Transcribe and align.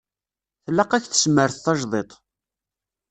Tlaq-ak 0.65 1.03
tesmert 1.05 1.57
tajdidt. 1.63 2.11